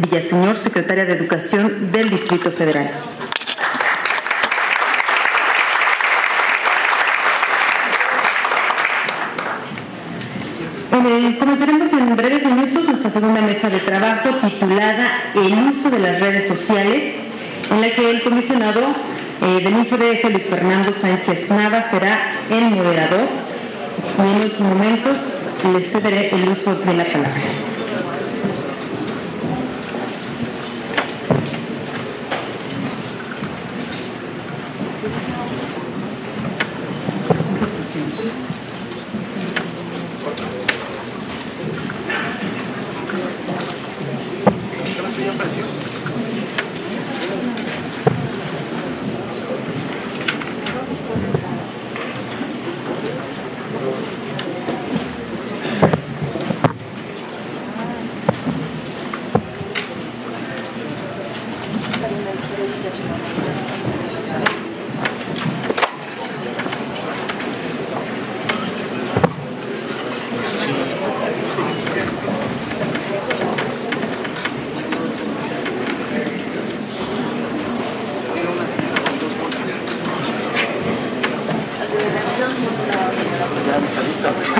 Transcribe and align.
Villaseñor, 0.00 0.56
secretaria 0.56 1.04
de 1.04 1.14
Educación 1.14 1.90
del 1.90 2.10
Distrito 2.10 2.50
Federal. 2.50 2.90
Eh, 10.90 11.36
comenzaremos 11.38 11.92
en 11.92 12.16
breves 12.16 12.44
minutos 12.44 12.84
nuestra 12.86 13.10
segunda 13.10 13.40
mesa 13.40 13.68
de 13.70 13.78
trabajo 13.78 14.30
titulada 14.42 15.30
El 15.34 15.54
uso 15.54 15.90
de 15.90 15.98
las 15.98 16.20
redes 16.20 16.46
sociales, 16.48 17.14
en 17.70 17.80
la 17.80 17.90
que 17.90 18.10
el 18.10 18.22
comisionado 18.22 18.80
eh, 19.42 19.60
del 19.62 19.72
INFODF, 19.72 20.24
Luis 20.30 20.44
Fernando 20.44 20.92
Sánchez 20.92 21.50
Nava, 21.50 21.90
será 21.90 22.32
el 22.50 22.70
moderador. 22.70 23.26
En 24.18 24.26
unos 24.26 24.60
momentos 24.60 25.16
les 25.72 25.90
cederé 25.90 26.30
el 26.34 26.48
uso 26.48 26.74
de 26.74 26.94
la 26.94 27.04
palabra. 27.04 27.77
Gracias. 84.20 84.57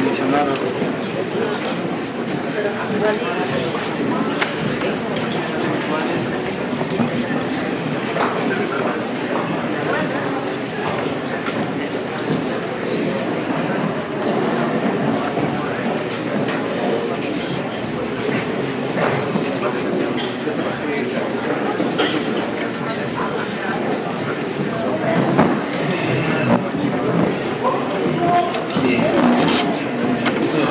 aficionados. 0.00 0.58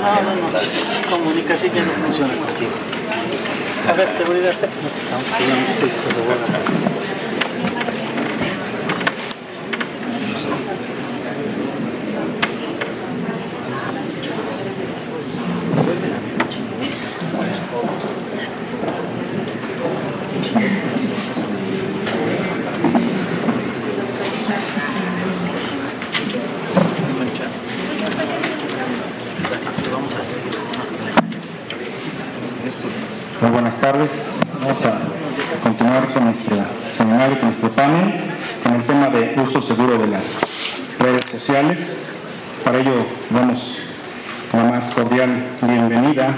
No, 0.00 0.22
no, 0.22 0.34
no. 0.34 0.58
Comunicación 1.10 1.72
no 1.86 1.92
funciona 1.92 2.34
contigo. 2.34 2.72
A 3.88 3.92
ver, 3.92 4.12
seguridad, 4.12 4.54
¿sí? 4.58 4.66
no, 5.10 5.18
sí, 5.36 5.44
Muy 33.42 33.50
buenas 33.50 33.76
tardes. 33.80 34.38
Vamos 34.60 34.86
a 34.86 35.00
continuar 35.64 36.04
con 36.14 36.26
nuestro 36.26 36.58
seminario, 36.96 37.40
con 37.40 37.48
nuestro 37.48 37.70
panel, 37.70 38.14
con 38.62 38.74
el 38.74 38.82
tema 38.82 39.10
de 39.10 39.34
uso 39.42 39.60
seguro 39.60 39.98
de 39.98 40.06
las 40.06 40.42
redes 41.00 41.24
sociales. 41.28 41.96
Para 42.64 42.78
ello 42.78 43.04
damos 43.30 43.78
la 44.52 44.62
más 44.62 44.90
cordial 44.94 45.28
bienvenida 45.60 46.28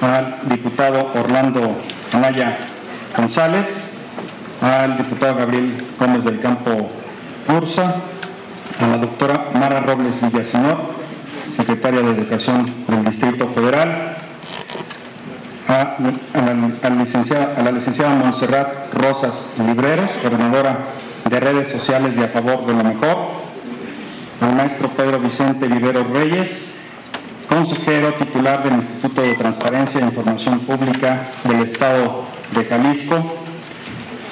al 0.00 0.38
diputado 0.48 1.10
Orlando 1.14 1.76
Anaya 2.14 2.56
González, 3.14 3.92
al 4.62 4.96
diputado 4.96 5.34
Gabriel 5.34 5.76
Gómez 6.00 6.24
del 6.24 6.40
Campo 6.40 6.90
Ursa, 7.46 7.96
a 8.80 8.86
la 8.86 8.96
doctora 8.96 9.50
Mara 9.52 9.80
Robles 9.80 10.22
Villaseñor, 10.22 10.78
secretaria 11.50 12.00
de 12.00 12.10
Educación 12.12 12.64
del 12.88 13.04
Distrito 13.04 13.48
Federal, 13.48 14.16
a, 15.72 16.88
la, 16.88 16.90
licenciada, 16.90 17.54
a 17.56 17.62
la 17.62 17.72
licenciada 17.72 18.14
Montserrat 18.14 18.92
Rosas 18.92 19.54
Libreros, 19.66 20.10
coordinadora 20.20 20.78
de 21.28 21.40
redes 21.40 21.68
sociales 21.68 22.16
de 22.16 22.24
A 22.24 22.28
Favor 22.28 22.66
de 22.66 22.74
lo 22.74 22.84
Mejor, 22.84 23.16
al 24.40 24.54
maestro 24.54 24.88
Pedro 24.88 25.18
Vicente 25.18 25.66
Vivero 25.66 26.04
Reyes, 26.12 26.80
consejero 27.48 28.14
titular 28.14 28.62
del 28.62 28.74
Instituto 28.74 29.22
de 29.22 29.34
Transparencia 29.34 30.00
e 30.00 30.04
Información 30.04 30.60
Pública 30.60 31.28
del 31.44 31.62
Estado 31.62 32.24
de 32.54 32.64
Jalisco, 32.64 33.22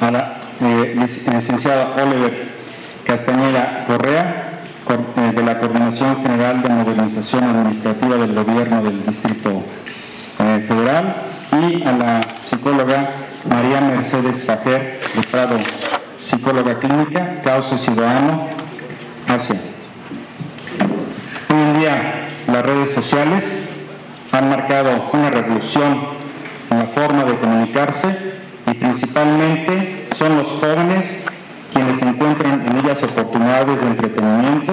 a 0.00 0.10
la 0.10 0.36
eh, 0.60 0.94
licenciada 0.96 1.94
Oliver 2.02 2.48
Castañeda 3.04 3.84
Correa, 3.86 4.46
eh, 4.90 5.32
de 5.34 5.42
la 5.42 5.58
Coordinación 5.58 6.20
General 6.22 6.62
de 6.62 6.68
Modernización 6.68 7.44
Administrativa 7.44 8.16
del 8.16 8.34
Gobierno 8.34 8.82
del 8.82 9.06
Distrito 9.06 9.62
eh, 10.40 10.64
Federal, 10.66 11.14
y 11.52 11.82
a 11.82 11.92
la 11.92 12.20
psicóloga 12.44 13.08
María 13.48 13.80
Mercedes 13.80 14.44
Fajer 14.44 15.00
de 15.14 15.22
Prado, 15.22 15.56
psicóloga 16.18 16.78
clínica, 16.78 17.40
causa 17.42 17.76
ciudadano, 17.76 18.46
Asia. 19.26 19.56
Hoy 21.48 21.56
en 21.56 21.80
día 21.80 22.28
las 22.46 22.64
redes 22.64 22.92
sociales 22.92 23.90
han 24.32 24.48
marcado 24.48 25.10
una 25.12 25.30
revolución 25.30 26.00
en 26.70 26.78
la 26.78 26.86
forma 26.86 27.24
de 27.24 27.36
comunicarse 27.36 28.34
y 28.66 28.74
principalmente 28.74 30.06
son 30.14 30.36
los 30.36 30.48
jóvenes 30.48 31.26
quienes 31.72 32.02
encuentran 32.02 32.66
en 32.66 32.76
ellas 32.76 33.02
oportunidades 33.02 33.80
de 33.80 33.86
entretenimiento, 33.86 34.72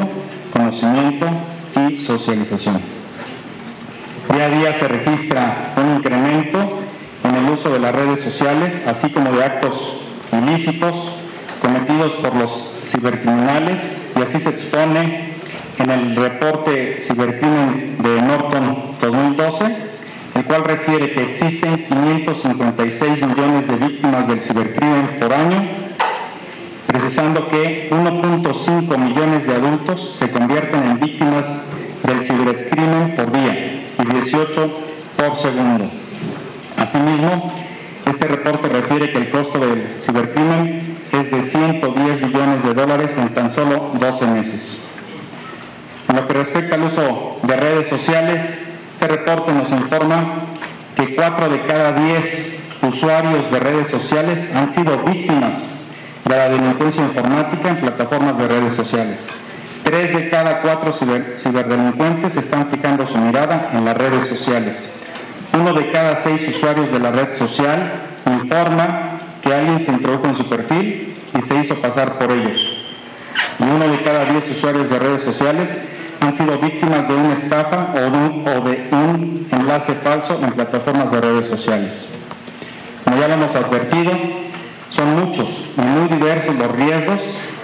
conocimiento 0.54 1.26
y 1.88 1.98
socialización. 1.98 2.82
Día 4.34 4.46
a 4.46 4.50
día 4.50 4.74
se 4.74 4.88
registra 4.88 5.74
de 7.70 7.80
las 7.80 7.94
redes 7.94 8.22
sociales, 8.22 8.82
así 8.88 9.10
como 9.10 9.32
de 9.32 9.44
actos 9.44 10.02
ilícitos 10.32 10.96
cometidos 11.62 12.14
por 12.14 12.36
los 12.36 12.80
cibercriminales, 12.84 14.12
y 14.16 14.22
así 14.22 14.40
se 14.40 14.50
expone 14.50 15.34
en 15.78 15.90
el 15.90 16.16
reporte 16.16 16.98
Cibercrimen 17.00 17.98
de 18.00 18.22
Norton 18.22 18.78
2012, 19.02 19.66
el 20.36 20.46
cual 20.46 20.64
refiere 20.64 21.12
que 21.12 21.24
existen 21.24 21.84
556 21.84 23.28
millones 23.28 23.68
de 23.68 23.76
víctimas 23.76 24.28
del 24.28 24.42
cibercrimen 24.42 25.08
por 25.20 25.34
año, 25.34 25.68
precisando 26.88 27.48
que 27.50 27.90
1.5 27.92 28.98
millones 28.98 29.46
de 29.46 29.56
adultos 29.56 30.16
se 30.16 30.30
convierten 30.30 30.84
en 30.84 31.00
víctimas 31.00 31.64
del 32.04 32.24
cibercrimen 32.24 33.16
por 33.16 33.32
día 33.32 33.82
y 34.00 34.14
18 34.14 34.72
por 35.18 35.36
segundo. 35.36 36.07
Asimismo, 36.88 37.52
este 38.10 38.30
reporte 38.30 38.70
refiere 38.70 39.12
que 39.12 39.18
el 39.18 39.30
costo 39.30 39.60
del 39.60 39.98
cibercrimen 40.00 40.98
es 41.12 41.32
de 41.32 41.44
110 41.44 42.22
millones 42.22 42.64
de 42.64 42.74
dólares 42.74 43.18
en 43.18 43.28
tan 43.28 43.52
solo 43.52 43.92
12 44.00 44.28
meses. 44.28 44.88
En 46.08 46.16
lo 46.16 46.26
que 46.26 46.34
respecta 46.34 46.76
al 46.76 46.84
uso 46.84 47.40
de 47.44 47.58
redes 47.58 47.90
sociales, 47.90 48.70
este 48.94 49.06
reporte 49.06 49.52
nos 49.52 49.70
informa 49.72 50.44
que 50.96 51.14
4 51.14 51.50
de 51.50 51.62
cada 51.64 51.92
10 51.92 52.60
usuarios 52.84 53.52
de 53.52 53.60
redes 53.60 53.90
sociales 53.90 54.56
han 54.56 54.72
sido 54.72 54.98
víctimas 55.00 55.58
de 56.24 56.38
la 56.38 56.48
delincuencia 56.48 57.04
informática 57.04 57.68
en 57.68 57.76
plataformas 57.76 58.38
de 58.38 58.48
redes 58.48 58.72
sociales. 58.72 59.28
Tres 59.84 60.14
de 60.14 60.30
cada 60.30 60.62
cuatro 60.62 60.94
ciberdelincuentes 60.94 62.38
están 62.38 62.68
fijando 62.68 63.06
su 63.06 63.18
mirada 63.18 63.72
en 63.74 63.84
las 63.84 63.98
redes 63.98 64.26
sociales. 64.26 64.94
Uno 65.60 65.74
de 65.74 65.90
cada 65.92 66.16
seis 66.18 66.48
usuarios 66.48 66.92
de 66.92 67.00
la 67.00 67.12
red 67.12 67.36
social 67.36 67.94
informa 68.28 69.18
que 69.42 69.54
alguien 69.54 69.80
se 69.80 69.92
introdujo 69.92 70.28
en 70.28 70.36
su 70.36 70.48
perfil 70.48 71.16
y 71.36 71.42
se 71.42 71.56
hizo 71.56 71.76
pasar 71.76 72.14
por 72.14 72.32
ellos. 72.32 72.60
Y 73.60 73.64
uno 73.64 73.88
de 73.88 74.02
cada 74.04 74.26
diez 74.26 74.50
usuarios 74.52 74.88
de 74.88 75.00
redes 75.00 75.24
sociales 75.24 75.76
han 76.20 76.36
sido 76.36 76.60
víctimas 76.60 77.08
de 77.08 77.16
una 77.16 77.34
estafa 77.34 77.88
o 77.96 78.62
de 78.62 78.88
un, 78.92 79.48
enlace 79.52 79.94
falso 79.96 80.40
en 80.44 80.52
plataformas 80.52 81.12
de 81.12 81.22
redes 81.22 81.48
sociales. 81.48 82.10
Como 83.04 83.18
ya 83.18 83.28
lo 83.28 83.34
hemos 83.34 83.56
advertido, 83.56 84.12
son 84.92 85.20
muchos 85.20 85.48
y 85.76 85.82
muy 85.82 86.08
diversos 86.08 86.56
los 86.56 86.72
riesgos 86.72 87.20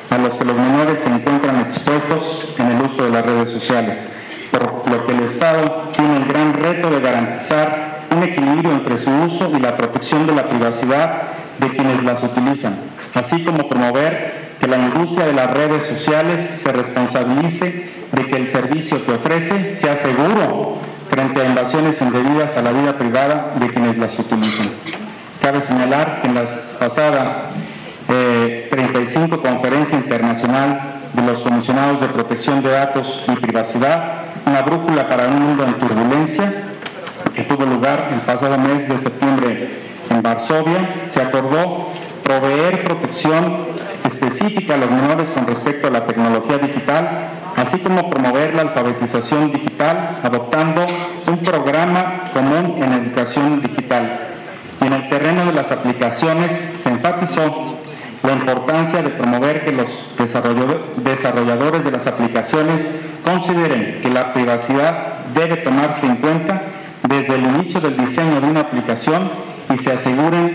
a 0.09 0.17
los 0.17 0.33
que 0.33 0.45
los 0.45 0.57
menores 0.57 0.99
se 0.99 1.09
encuentran 1.09 1.59
expuestos 1.59 2.47
en 2.57 2.71
el 2.71 2.81
uso 2.81 3.03
de 3.03 3.09
las 3.11 3.25
redes 3.25 3.51
sociales, 3.51 4.07
por 4.53 4.91
lo 4.91 5.05
que 5.05 5.11
el 5.13 5.23
Estado 5.23 5.89
tiene 5.95 6.17
el 6.17 6.25
gran 6.25 6.53
reto 6.53 6.89
de 6.91 6.99
garantizar 6.99 8.03
un 8.15 8.23
equilibrio 8.23 8.71
entre 8.71 8.99
su 8.99 9.09
uso 9.09 9.51
y 9.55 9.59
la 9.59 9.75
protección 9.75 10.27
de 10.27 10.33
la 10.33 10.43
privacidad 10.43 11.23
de 11.57 11.69
quienes 11.69 12.03
las 12.03 12.23
utilizan, 12.23 12.77
así 13.15 13.43
como 13.43 13.67
promover 13.67 14.53
que 14.59 14.67
la 14.67 14.77
industria 14.77 15.25
de 15.25 15.33
las 15.33 15.51
redes 15.51 15.83
sociales 15.83 16.41
se 16.41 16.71
responsabilice 16.71 17.89
de 18.11 18.27
que 18.27 18.35
el 18.35 18.47
servicio 18.47 19.03
que 19.03 19.13
ofrece 19.13 19.75
sea 19.75 19.95
seguro 19.95 20.77
frente 21.09 21.41
a 21.41 21.45
invasiones 21.45 21.99
indebidas 22.01 22.55
a 22.55 22.61
la 22.61 22.71
vida 22.71 22.97
privada 22.97 23.53
de 23.59 23.67
quienes 23.69 23.97
las 23.97 24.17
utilizan. 24.19 24.69
Cabe 25.41 25.61
señalar 25.61 26.21
que 26.21 26.27
en 26.27 26.35
la 26.35 26.45
pasada 26.79 27.49
35 28.69 29.41
Conferencia 29.41 29.97
Internacional 29.97 31.02
de 31.13 31.21
los 31.21 31.41
Comisionados 31.41 32.01
de 32.01 32.07
Protección 32.07 32.63
de 32.63 32.71
Datos 32.71 33.23
y 33.27 33.35
Privacidad, 33.35 34.23
una 34.45 34.61
brújula 34.63 35.07
para 35.07 35.27
un 35.27 35.39
mundo 35.39 35.63
en 35.63 35.75
turbulencia, 35.75 36.51
que 37.35 37.43
tuvo 37.43 37.65
lugar 37.65 38.09
el 38.13 38.19
pasado 38.21 38.57
mes 38.57 38.87
de 38.87 38.97
septiembre 38.97 39.69
en 40.09 40.21
Varsovia, 40.21 40.89
se 41.07 41.21
acordó 41.21 41.89
proveer 42.23 42.83
protección 42.83 43.57
específica 44.05 44.73
a 44.73 44.77
los 44.77 44.91
menores 44.91 45.29
con 45.29 45.45
respecto 45.45 45.87
a 45.87 45.91
la 45.91 46.05
tecnología 46.05 46.57
digital, 46.57 47.29
así 47.55 47.77
como 47.79 48.09
promover 48.09 48.55
la 48.55 48.63
alfabetización 48.63 49.51
digital, 49.51 50.17
adoptando 50.23 50.85
un 51.27 51.37
programa 51.37 52.31
común 52.33 52.75
en 52.83 52.93
educación 52.93 53.61
digital. 53.61 54.19
Y 54.81 54.87
en 54.87 54.93
el 54.93 55.09
terreno 55.09 55.45
de 55.45 55.53
las 55.53 55.71
aplicaciones 55.71 56.51
se 56.77 56.89
enfatizó 56.89 57.72
la 58.23 58.31
importancia 58.31 59.03
de 59.03 59.09
promover 59.09 59.63
que 59.63 59.73
los 59.73 60.15
desarrolladores 60.17 61.83
de 61.83 61.91
las 61.91 62.07
aplicaciones 62.07 62.87
consideren 63.23 63.99
que 64.01 64.09
la 64.09 64.31
privacidad 64.31 65.25
debe 65.35 65.57
tomarse 65.57 66.05
en 66.05 66.15
cuenta 66.15 66.61
desde 67.07 67.35
el 67.35 67.43
inicio 67.43 67.81
del 67.81 67.97
diseño 67.97 68.39
de 68.39 68.47
una 68.47 68.61
aplicación 68.61 69.29
y 69.73 69.77
se 69.77 69.91
aseguren 69.91 70.53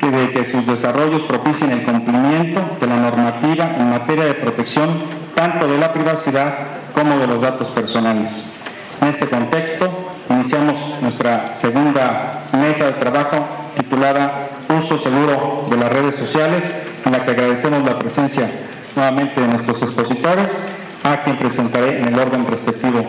que 0.00 0.10
de 0.10 0.30
que 0.30 0.44
sus 0.44 0.66
desarrollos 0.66 1.22
propicien 1.22 1.70
el 1.70 1.82
cumplimiento 1.82 2.60
de 2.80 2.86
la 2.86 2.96
normativa 2.96 3.76
en 3.76 3.90
materia 3.90 4.24
de 4.24 4.34
protección 4.34 4.88
tanto 5.34 5.68
de 5.68 5.78
la 5.78 5.92
privacidad 5.92 6.54
como 6.94 7.18
de 7.18 7.26
los 7.26 7.42
datos 7.42 7.68
personales. 7.68 8.52
En 9.00 9.08
este 9.08 9.26
contexto, 9.26 9.90
iniciamos 10.30 10.78
nuestra 11.02 11.54
segunda 11.56 12.44
mesa 12.52 12.86
de 12.86 12.92
trabajo 12.92 13.36
titulada 13.76 14.48
Uso 14.78 14.96
seguro 14.96 15.64
de 15.68 15.76
las 15.76 15.92
redes 15.92 16.16
sociales, 16.16 16.64
en 17.04 17.12
la 17.12 17.22
que 17.22 17.32
agradecemos 17.32 17.84
la 17.84 17.98
presencia 17.98 18.48
nuevamente 18.96 19.40
de 19.40 19.48
nuestros 19.48 19.82
expositores, 19.82 20.50
a 21.04 21.20
quien 21.22 21.36
presentaré 21.36 22.00
en 22.00 22.08
el 22.08 22.18
orden 22.18 22.46
respectivo. 22.46 23.04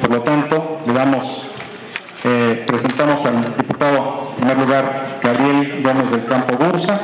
Por 0.00 0.10
lo 0.10 0.20
tanto, 0.22 0.80
le 0.86 0.92
damos, 0.92 1.48
eh, 2.24 2.64
presentamos 2.66 3.24
al 3.26 3.42
diputado, 3.56 4.32
en 4.32 4.36
primer 4.36 4.56
lugar, 4.58 5.18
Gabriel 5.22 5.82
Gómez 5.82 6.10
del 6.10 6.24
Campo 6.24 6.56
Bursa, 6.56 6.98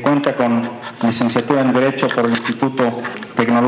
cuenta 0.00 0.34
con 0.34 0.62
licenciatura 1.02 1.62
en 1.62 1.72
Derecho 1.72 2.06
por 2.08 2.24
el 2.24 2.30
Instituto 2.30 2.84
Tecnológico. 3.36 3.52